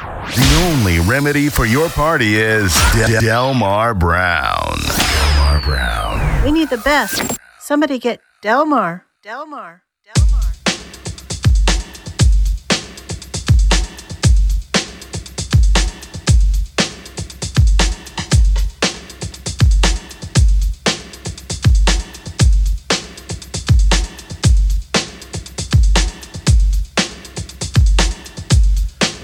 The 0.00 0.70
only 0.72 0.98
remedy 1.00 1.48
for 1.48 1.64
your 1.64 1.88
party 1.88 2.36
is 2.36 2.74
Del- 2.94 3.20
Delmar 3.20 3.94
Brown. 3.94 4.78
Delmar 4.80 5.60
Brown. 5.62 6.44
We 6.44 6.52
need 6.52 6.68
the 6.70 6.78
best. 6.78 7.38
Somebody 7.60 7.98
get. 7.98 8.20
Delmar. 8.42 9.06
Delmar. 9.22 9.82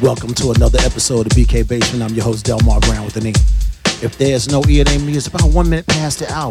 Welcome 0.02 0.34
to 0.34 0.50
another 0.50 0.80
episode 0.80 1.26
of 1.26 1.32
BK 1.32 1.68
Basement. 1.68 2.02
I'm 2.02 2.12
your 2.12 2.24
host, 2.24 2.44
Delmar 2.44 2.80
Brown 2.80 3.04
with 3.04 3.16
an 3.18 3.28
E. 3.28 3.34
If 4.04 4.18
there's 4.18 4.50
no 4.50 4.60
E, 4.68 4.80
ain't 4.80 5.04
me. 5.04 5.12
It's 5.12 5.28
about 5.28 5.44
one 5.54 5.70
minute 5.70 5.86
past 5.86 6.18
the 6.18 6.32
hour. 6.32 6.50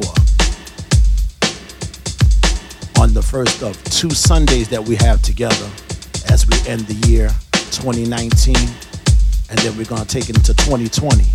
On 3.03 3.13
the 3.13 3.21
first 3.21 3.61
of 3.61 3.75
two 3.83 4.09
Sundays 4.11 4.69
that 4.69 4.81
we 4.81 4.95
have 4.95 5.21
together 5.21 5.69
as 6.29 6.47
we 6.47 6.55
end 6.65 6.87
the 6.87 6.93
year 7.09 7.27
2019, 7.51 8.55
and 8.55 9.59
then 9.59 9.77
we're 9.77 9.83
going 9.83 10.01
to 10.01 10.07
take 10.07 10.29
it 10.29 10.37
into 10.37 10.53
2020. 10.53 11.25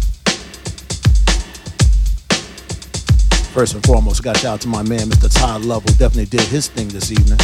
First 3.52 3.74
and 3.74 3.84
foremost, 3.84 4.22
got 4.22 4.38
shout 4.38 4.54
out 4.54 4.60
to 4.62 4.68
my 4.68 4.82
man, 4.82 5.00
Mr. 5.00 5.30
Todd 5.38 5.66
Love, 5.66 5.84
definitely 5.98 6.24
did 6.24 6.40
his 6.48 6.68
thing 6.68 6.88
this 6.88 7.12
evening. 7.12 7.38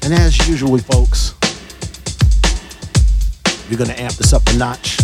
And 0.00 0.14
as 0.14 0.48
usual, 0.48 0.78
folks, 0.78 1.34
we're 3.72 3.78
gonna 3.78 3.98
amp 3.98 4.12
this 4.16 4.34
up 4.34 4.46
a 4.48 4.56
notch. 4.58 4.98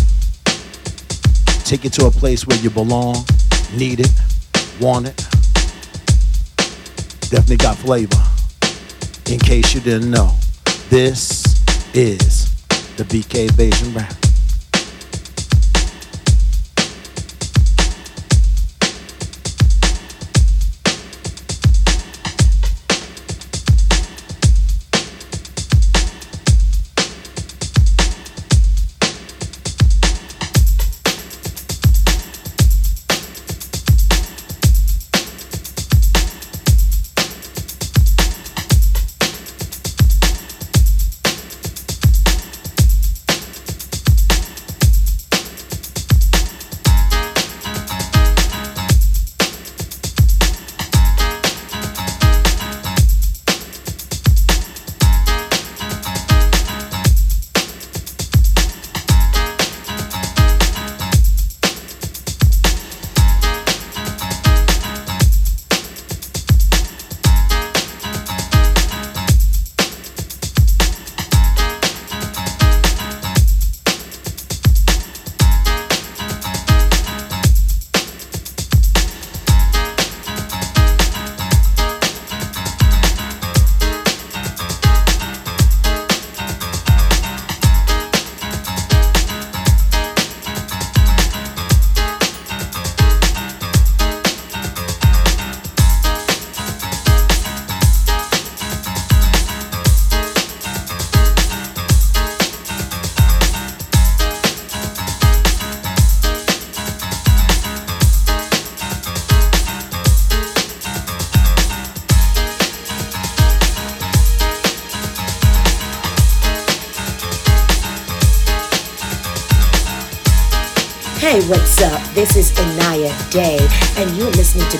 Take 1.65 1.85
it 1.85 1.93
to 1.93 2.05
a 2.05 2.11
place 2.11 2.45
where 2.45 2.57
you 2.59 2.69
belong, 2.69 3.15
need 3.75 3.99
it, 3.99 4.11
want 4.79 5.07
it. 5.07 5.17
Definitely 7.31 7.57
got 7.57 7.77
flavor. 7.77 8.15
In 9.25 9.39
case 9.39 9.73
you 9.73 9.81
didn't 9.81 10.11
know, 10.11 10.35
this 10.89 11.43
is 11.95 12.53
the 12.97 13.05
BK 13.05 13.57
Basin 13.57 13.91
Brown. 13.91 14.18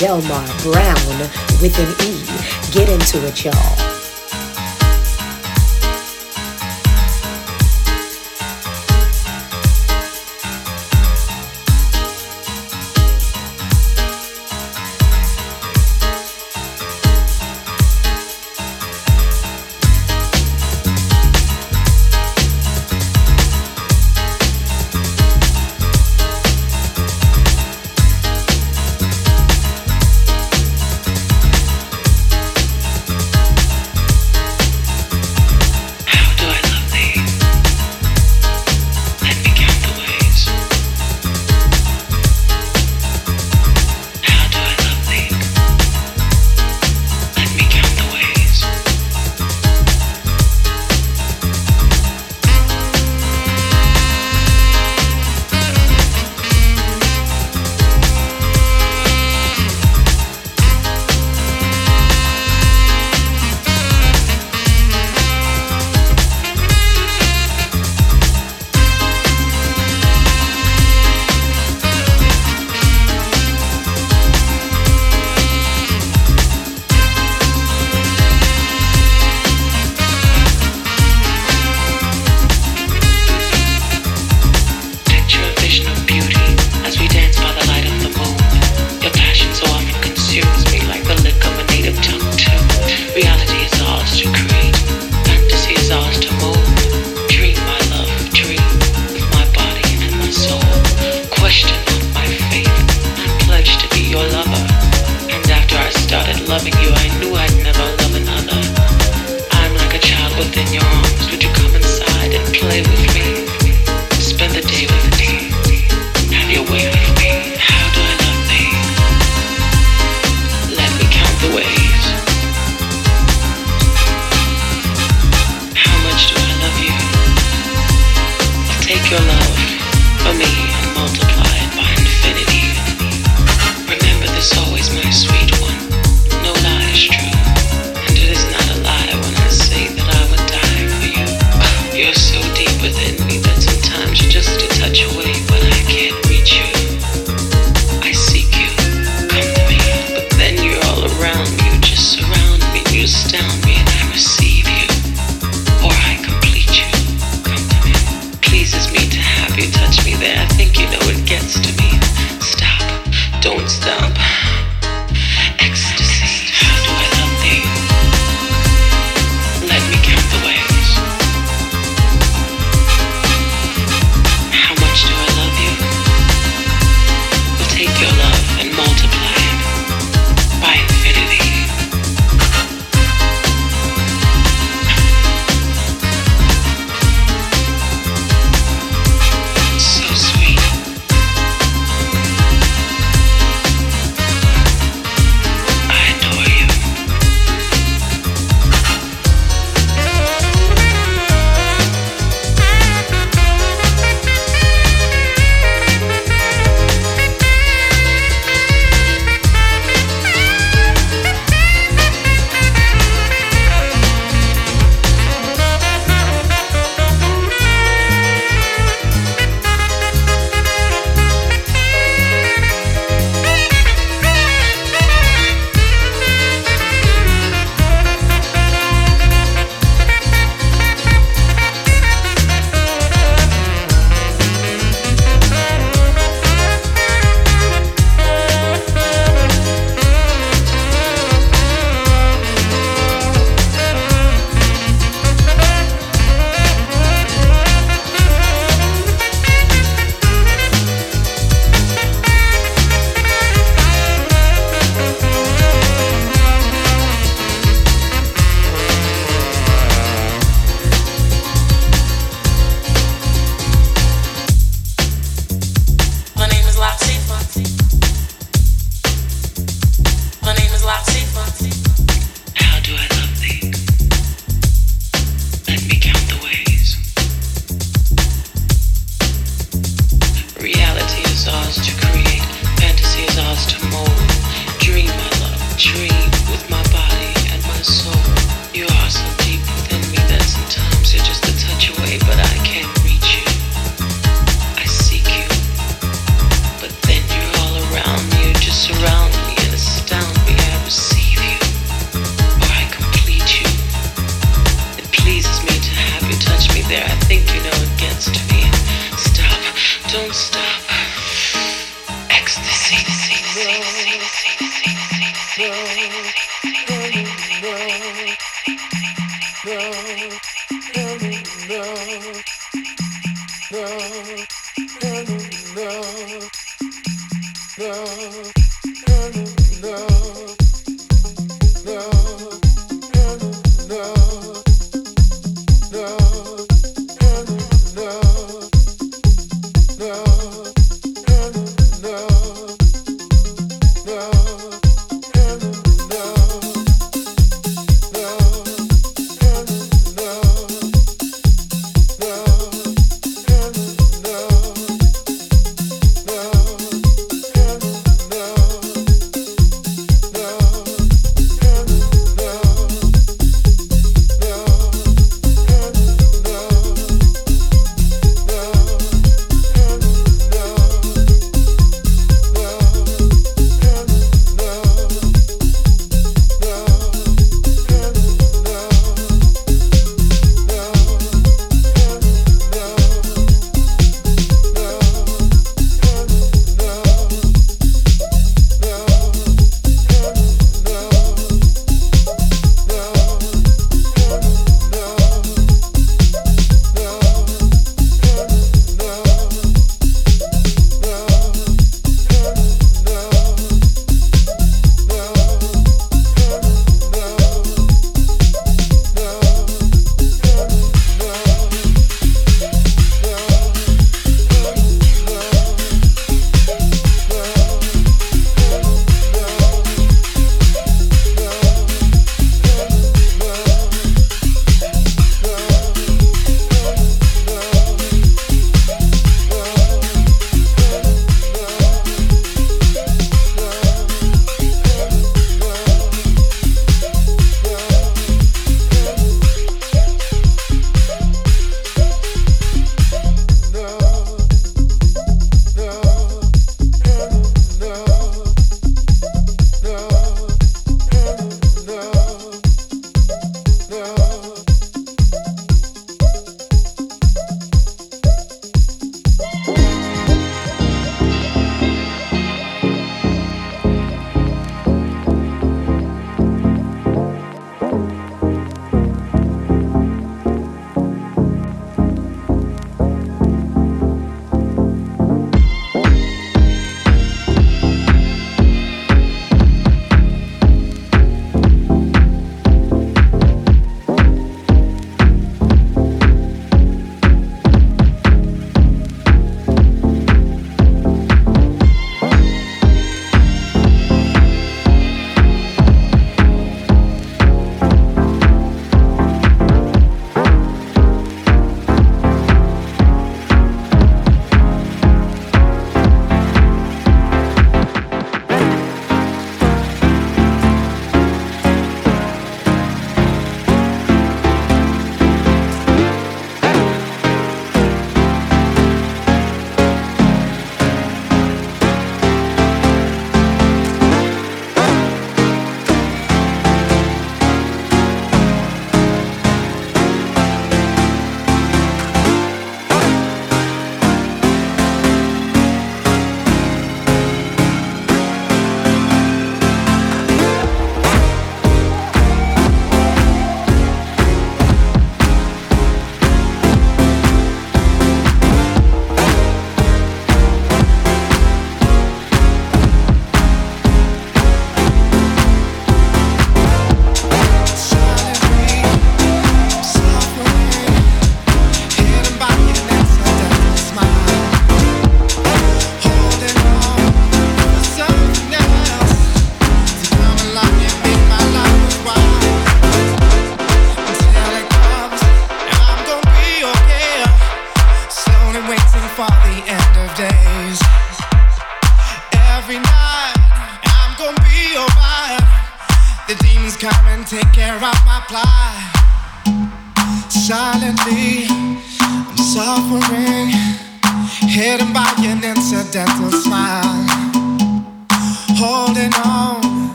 Delmar 0.00 0.46
Brown 0.62 1.18
with 1.60 1.78
an 1.78 1.90
E. 2.08 2.72
Get 2.72 2.88
into 2.88 3.22
it, 3.26 3.44
y'all. 3.44 3.89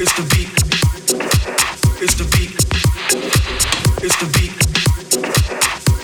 It's 0.00 0.12
the 0.12 0.22
beat. 0.22 0.48
It's 2.00 2.14
the 2.14 2.24
beat. 2.36 2.54
It's 4.00 4.16
the 4.16 4.26
beat. 4.38 4.52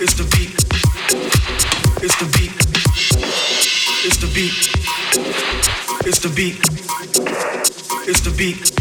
It's 0.00 0.14
the 0.14 0.24
beat. 0.34 0.50
It's 2.02 2.16
the 2.18 2.26
beat. 2.34 2.50
It's 4.04 4.16
the 4.18 4.26
beat. 4.34 4.54
It's 6.06 6.18
the 6.18 6.28
beat. 6.34 6.58
It's 8.08 8.20
the 8.20 8.30
beat. 8.36 8.73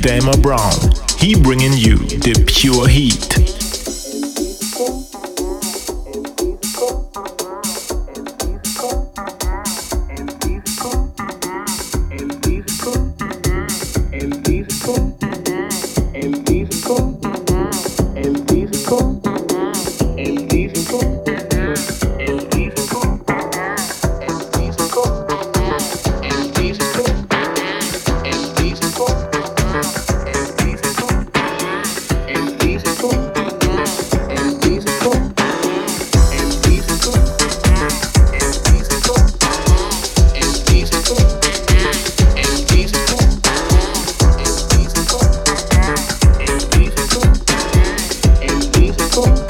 Delmar 0.00 0.36
Brown. 0.38 0.92
He 1.18 1.34
bringing 1.34 1.72
you 1.72 1.98
the 1.98 2.44
pure 2.46 2.86
heat. 2.86 3.37
México. 49.20 49.47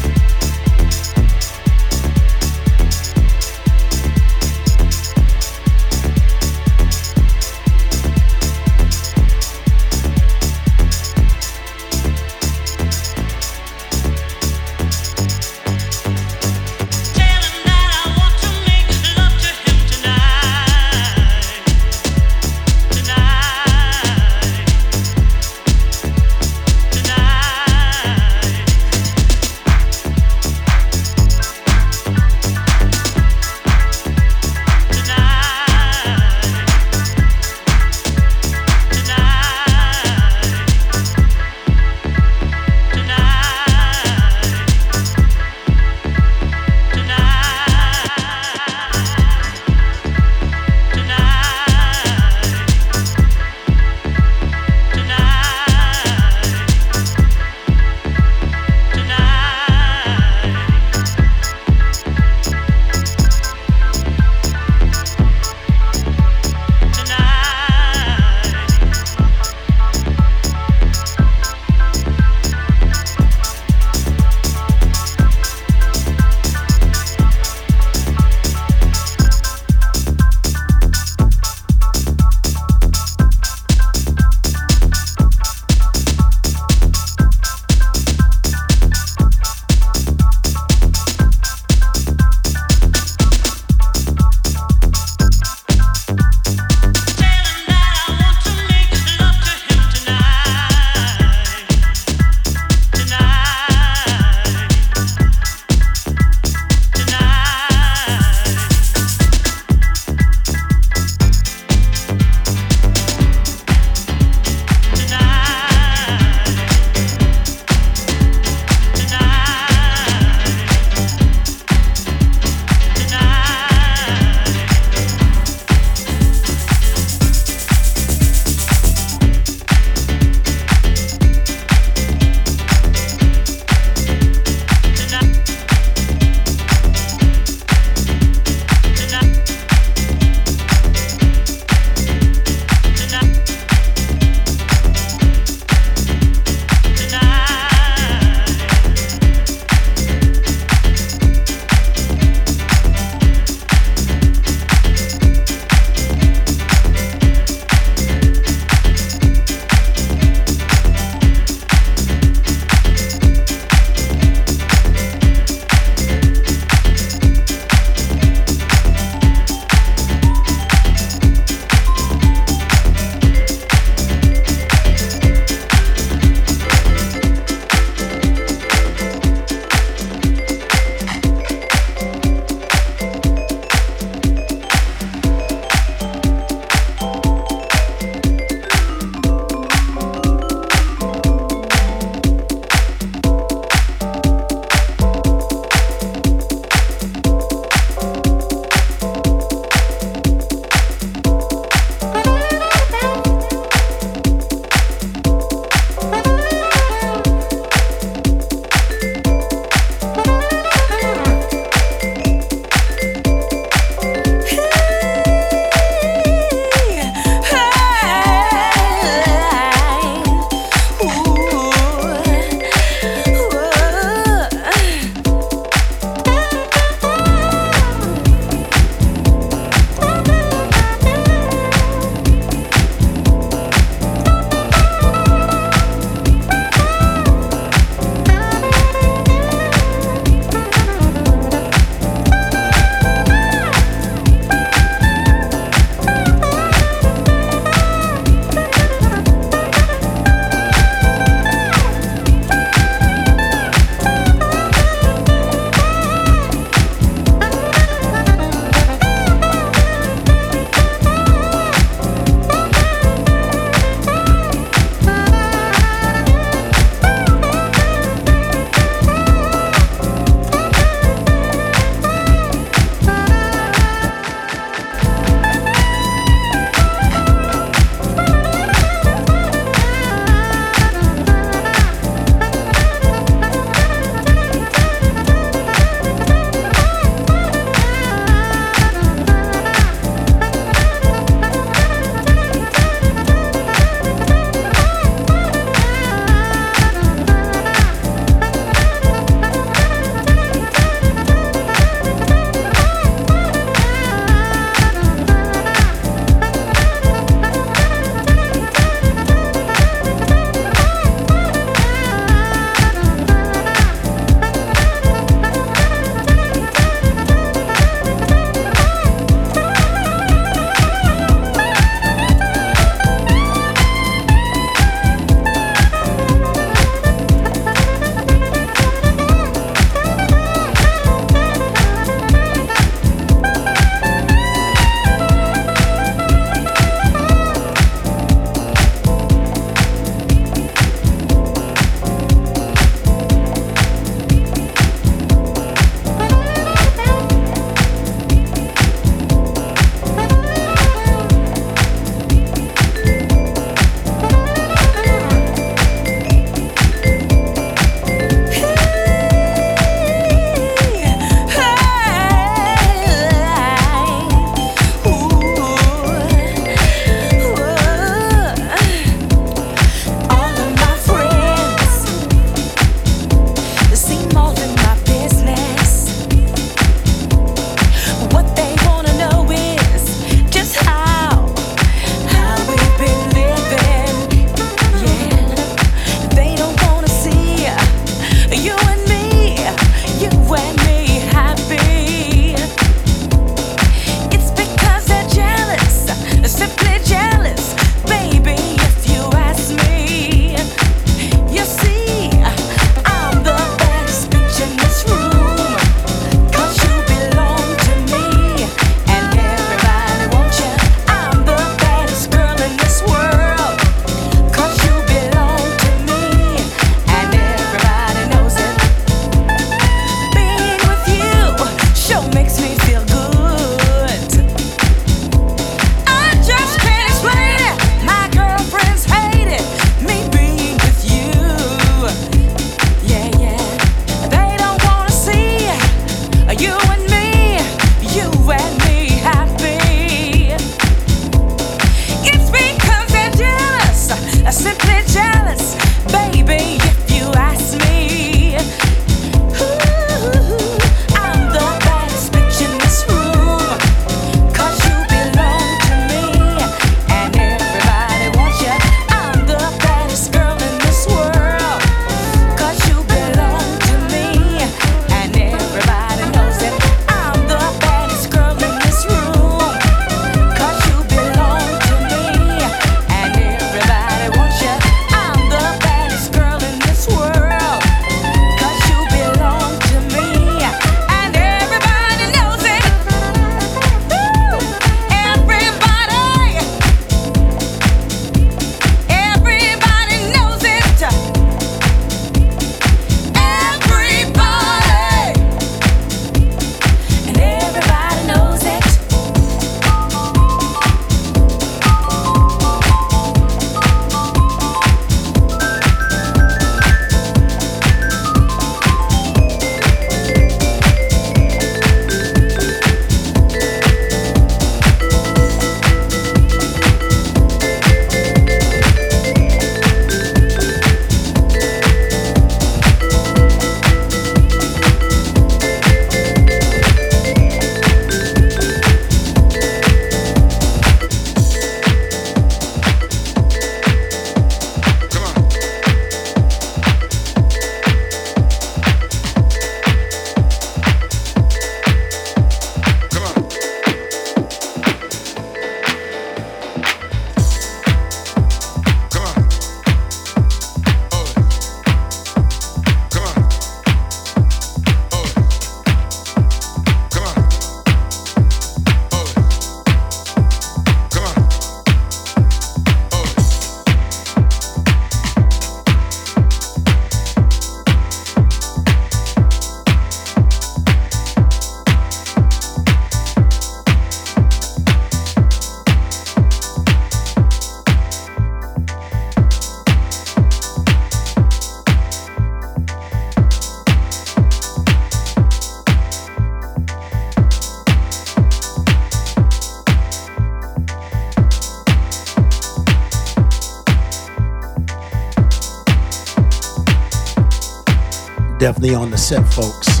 On 599.06 599.12
the 599.12 599.18
set, 599.18 599.46
folks. 599.52 600.00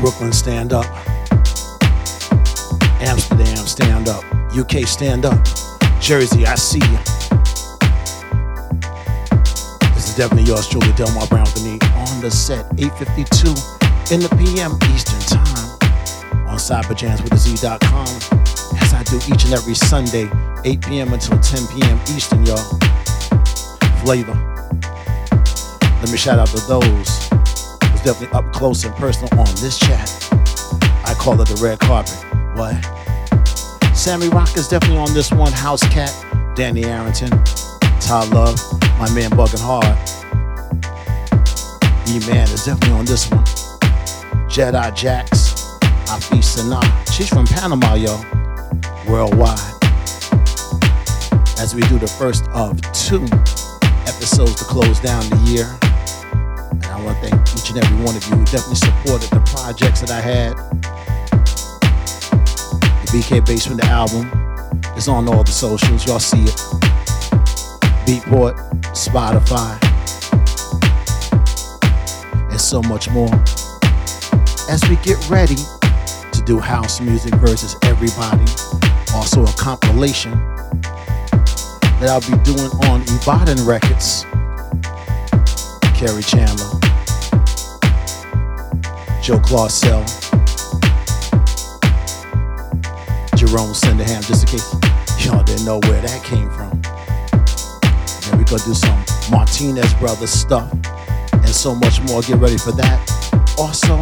Brooklyn, 0.00 0.32
stand 0.32 0.74
up. 0.74 0.84
Amsterdam, 3.00 3.56
stand 3.66 4.08
up. 4.08 4.22
UK, 4.54 4.86
stand 4.86 5.24
up. 5.24 5.42
Jersey, 5.98 6.44
I 6.44 6.56
see 6.56 6.78
you. 6.78 6.98
This 9.94 10.10
is 10.10 10.14
definitely 10.16 10.44
yours 10.44 10.68
truly, 10.68 10.92
Delmar 10.92 11.26
Brown 11.28 11.46
for 11.46 11.60
me 11.60 11.78
on 11.96 12.20
the 12.20 12.30
set, 12.30 12.68
8.52 12.76 14.12
in 14.12 14.20
the 14.20 14.28
PM 14.36 14.76
Eastern 14.92 15.20
Time 15.20 16.48
on 16.48 16.58
cyberjamswithaz.com 16.58 18.08
as 18.82 18.92
I 18.92 19.02
do 19.04 19.16
each 19.32 19.44
and 19.44 19.54
every 19.54 19.74
Sunday, 19.74 20.28
8 20.66 20.82
p.m. 20.82 21.14
until 21.14 21.38
10 21.38 21.66
p.m. 21.68 21.98
Eastern, 22.14 22.44
y'all. 22.44 22.78
Flavor. 24.02 24.59
Let 26.10 26.14
me 26.14 26.18
shout 26.18 26.38
out 26.40 26.48
to 26.48 26.66
those 26.66 27.28
who's 27.28 28.02
definitely 28.02 28.36
up 28.36 28.52
close 28.52 28.82
and 28.82 28.92
personal 28.96 29.30
on 29.38 29.46
this 29.60 29.78
chat. 29.78 30.10
I 31.04 31.14
call 31.16 31.40
it 31.40 31.46
the 31.46 31.60
red 31.62 31.78
carpet. 31.78 32.18
What? 32.58 33.96
Sammy 33.96 34.28
Rock 34.28 34.56
is 34.56 34.66
definitely 34.66 34.98
on 34.98 35.14
this 35.14 35.30
one. 35.30 35.52
House 35.52 35.84
Cat, 35.84 36.12
Danny 36.56 36.84
Arrington, 36.84 37.30
Todd 38.00 38.28
Love, 38.30 38.58
my 38.98 39.08
man 39.14 39.30
Bugging 39.30 39.60
Hard. 39.62 39.86
E-Man 42.08 42.48
is 42.48 42.64
definitely 42.64 42.98
on 42.98 43.04
this 43.04 43.30
one. 43.30 43.44
Jedi 44.50 44.92
Jax, 44.96 45.78
Afi 46.10 46.42
Sana. 46.42 46.80
She's 47.12 47.28
from 47.28 47.46
Panama, 47.46 47.94
yo. 47.94 48.20
Worldwide. 49.08 49.60
As 51.60 51.72
we 51.72 51.82
do 51.82 52.00
the 52.00 52.12
first 52.18 52.48
of 52.48 52.80
two 52.90 53.22
episodes 54.08 54.56
to 54.56 54.64
close 54.64 54.98
down 54.98 55.22
the 55.30 55.36
year. 55.46 55.89
And 57.70 57.84
every 57.84 58.04
one 58.04 58.16
of 58.16 58.24
you 58.26 58.34
who 58.34 58.44
definitely 58.46 58.74
supported 58.74 59.30
the 59.30 59.38
projects 59.54 60.00
that 60.00 60.10
I 60.10 60.20
had. 60.20 60.56
The 63.06 63.06
BK 63.12 63.46
Basement 63.46 63.80
the 63.80 63.86
album 63.86 64.26
is 64.96 65.06
on 65.06 65.28
all 65.28 65.44
the 65.44 65.52
socials. 65.52 66.04
Y'all 66.04 66.18
see 66.18 66.42
it. 66.42 66.56
Beatport, 68.04 68.56
Spotify, 68.90 69.78
and 72.50 72.60
so 72.60 72.82
much 72.82 73.08
more. 73.10 73.32
As 74.68 74.82
we 74.88 74.96
get 74.96 75.30
ready 75.30 75.54
to 76.32 76.42
do 76.44 76.58
house 76.58 77.00
music 77.00 77.34
versus 77.36 77.76
everybody, 77.84 78.46
also 79.14 79.44
a 79.44 79.52
compilation 79.52 80.32
that 82.00 82.08
I'll 82.08 82.20
be 82.22 82.36
doing 82.42 82.70
on 82.90 83.02
Ibadan 83.02 83.64
Records. 83.64 84.24
Kerri 85.94 86.28
Chandler. 86.28 86.79
Joe 89.22 89.38
Claussell, 89.38 90.02
Jerome 93.36 93.74
Sydenham, 93.74 94.22
just 94.22 94.44
in 94.44 94.48
case 94.48 94.74
y'all 95.24 95.42
didn't 95.42 95.66
know 95.66 95.78
where 95.84 96.00
that 96.00 96.24
came 96.24 96.50
from. 96.50 96.80
Then 98.22 98.38
we 98.38 98.44
gonna 98.44 98.64
do 98.64 98.72
some 98.72 99.04
Martinez 99.30 99.92
Brothers 99.94 100.30
stuff 100.30 100.72
and 101.32 101.48
so 101.48 101.74
much 101.74 102.00
more. 102.02 102.22
Get 102.22 102.38
ready 102.38 102.56
for 102.56 102.72
that. 102.72 103.54
Also, 103.58 103.94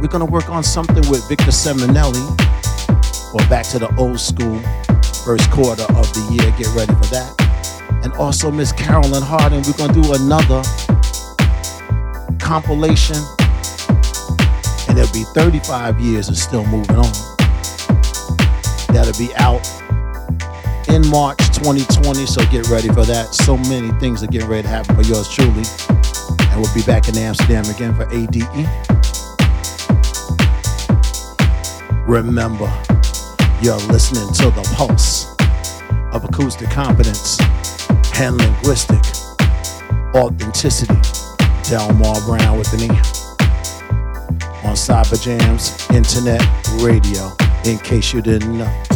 we're 0.00 0.08
gonna 0.08 0.26
work 0.26 0.50
on 0.50 0.62
something 0.62 1.08
with 1.10 1.26
Victor 1.26 1.52
Simonelli 1.52 2.22
or 3.32 3.40
back 3.48 3.64
to 3.68 3.78
the 3.78 3.92
old 3.96 4.20
school 4.20 4.60
first 5.24 5.50
quarter 5.50 5.84
of 5.94 6.06
the 6.12 6.20
year. 6.30 6.52
Get 6.58 6.68
ready 6.74 6.94
for 6.94 7.08
that. 7.14 7.32
And 8.04 8.12
also 8.14 8.50
Miss 8.50 8.72
Carolyn 8.72 9.22
Harding, 9.22 9.62
we're 9.62 9.72
gonna 9.72 9.94
do 9.94 10.12
another 10.12 10.62
compilation 12.38 13.16
and 13.16 13.45
be 15.16 15.24
35 15.32 15.98
years 15.98 16.28
and 16.28 16.36
still 16.36 16.66
moving 16.66 16.96
on. 16.96 17.12
That'll 18.92 19.16
be 19.18 19.34
out 19.36 19.64
in 20.88 21.08
March 21.08 21.38
2020, 21.56 22.26
so 22.26 22.44
get 22.50 22.68
ready 22.68 22.88
for 22.88 23.04
that. 23.06 23.28
So 23.32 23.56
many 23.56 23.98
things 23.98 24.22
are 24.22 24.26
getting 24.26 24.48
ready 24.48 24.64
to 24.64 24.68
happen 24.68 24.94
for 24.94 25.02
yours 25.02 25.26
truly. 25.30 25.64
And 26.50 26.60
we'll 26.60 26.74
be 26.74 26.82
back 26.82 27.08
in 27.08 27.16
Amsterdam 27.16 27.64
again 27.64 27.94
for 27.94 28.04
ADE. 28.12 28.44
Remember, 32.06 32.70
you're 33.62 33.80
listening 33.88 34.30
to 34.34 34.50
the 34.50 34.68
pulse 34.74 35.34
of 36.14 36.24
acoustic 36.24 36.68
competence 36.68 37.40
and 38.20 38.36
linguistic 38.36 39.00
authenticity. 40.14 41.00
Delmar 41.62 42.20
Brown 42.26 42.58
with 42.58 42.72
an 42.74 42.92
E 42.92 43.15
Cyberjamz 44.76 45.90
Internet 45.94 46.42
Radio, 46.80 47.32
in 47.64 47.78
case 47.78 48.12
you 48.12 48.20
didn't 48.20 48.56
know. 48.56 48.95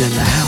in 0.00 0.10
the 0.10 0.20
house. 0.20 0.47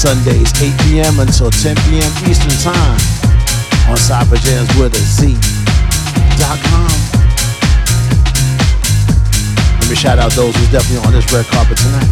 Sundays 0.00 0.48
8 0.56 0.72
p.m. 0.88 1.20
until 1.20 1.50
10 1.50 1.76
p.m. 1.84 2.08
Eastern 2.24 2.56
Time 2.64 2.96
on 3.84 4.00
Cyberjamz 4.00 4.72
with. 4.80 4.96
Let 9.76 9.90
me 9.90 9.94
shout 9.94 10.18
out 10.18 10.32
those 10.32 10.56
who's 10.56 10.72
definitely 10.72 11.04
on 11.04 11.12
this 11.12 11.30
red 11.30 11.44
carpet 11.52 11.76
tonight. 11.76 12.08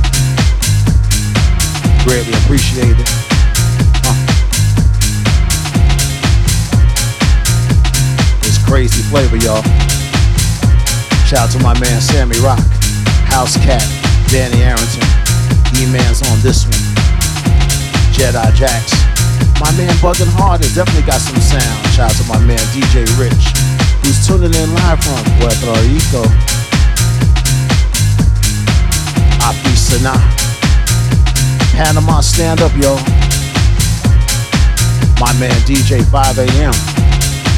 Greatly 2.05 2.37
appreciated. 2.45 3.09
It's 8.45 8.61
crazy 8.69 9.01
flavor, 9.09 9.39
y'all. 9.41 9.65
Shout 11.25 11.49
out 11.49 11.51
to 11.57 11.59
my 11.61 11.73
man 11.81 12.03
Sammy 12.03 12.39
Rock, 12.41 12.61
House 13.25 13.57
Cat, 13.57 13.81
Danny 14.29 14.61
Arrington, 14.63 15.09
E-Man's 15.81 16.21
on 16.29 16.37
this 16.45 16.69
one, 16.69 16.78
Jedi 18.19 18.53
Jax. 18.59 18.91
My 19.63 19.71
man 19.79 19.95
Buggin' 20.03 20.27
Hard 20.35 20.59
has 20.67 20.75
definitely 20.75 21.07
got 21.07 21.23
some 21.23 21.39
sound. 21.39 21.79
Shout 21.95 22.11
out 22.11 22.17
to 22.19 22.25
my 22.27 22.39
man 22.43 22.59
DJ 22.75 23.07
Rich, 23.15 23.55
who's 24.03 24.19
tuning 24.27 24.51
in 24.51 24.75
live 24.75 24.99
from 24.99 25.23
Puerto 25.39 25.71
Rico. 25.87 26.27
Api 29.39 29.73
Sana. 29.79 30.19
Panama 31.79 32.19
stand 32.19 32.59
up, 32.59 32.75
yo. 32.75 32.99
My 35.23 35.31
man 35.39 35.55
DJ 35.63 36.03
5 36.03 36.39
a.m. 36.43 36.75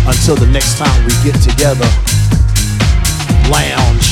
Until 0.04 0.36
the 0.36 0.48
next 0.52 0.76
time 0.76 0.92
we 1.08 1.12
get 1.24 1.40
together, 1.40 1.88
lounge. 3.48 4.09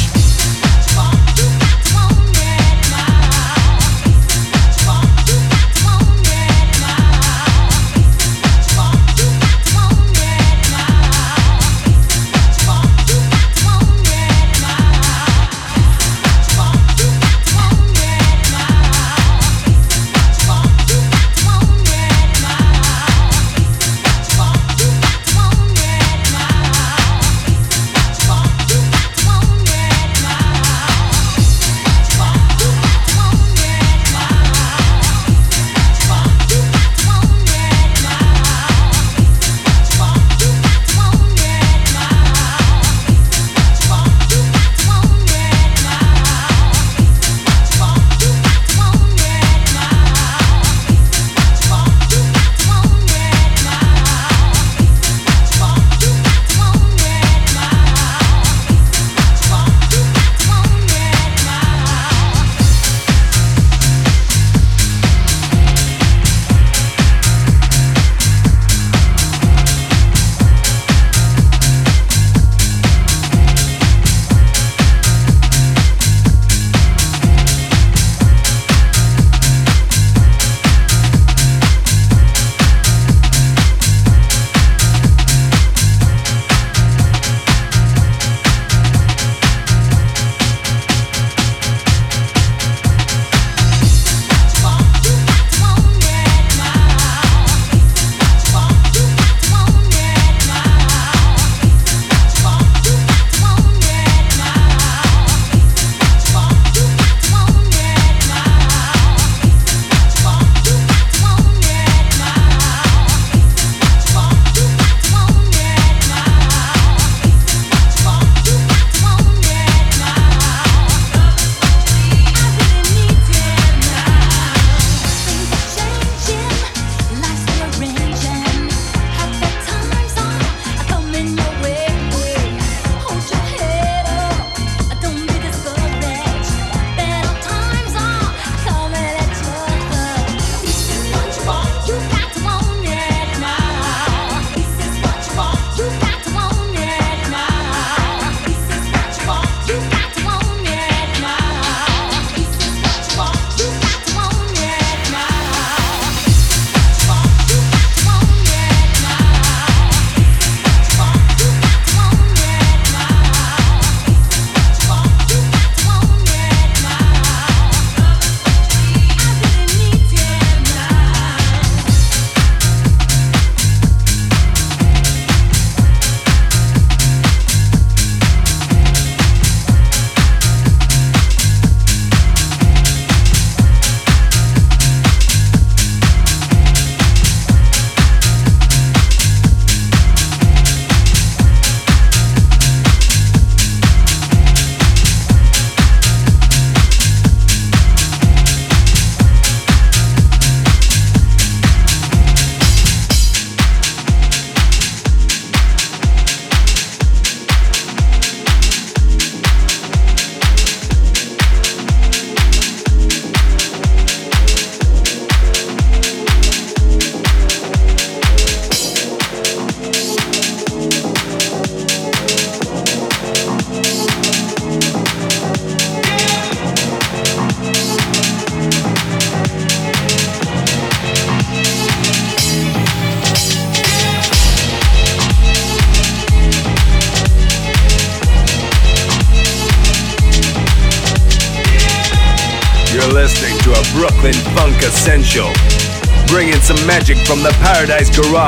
Garage. 248.18 248.47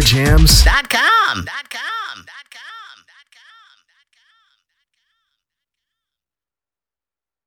Cyberjamz.com. 0.00 0.65